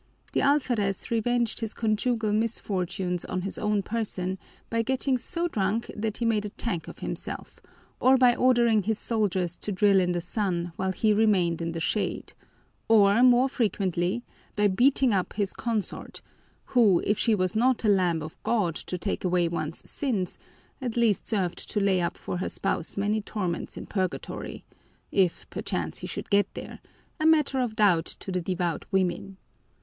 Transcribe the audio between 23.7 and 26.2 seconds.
in Purgatory if perchance he